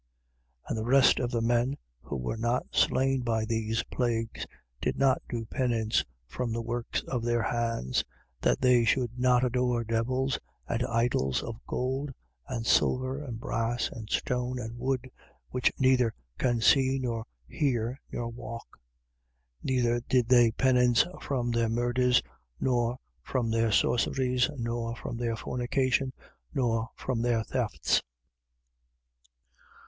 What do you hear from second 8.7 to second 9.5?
should not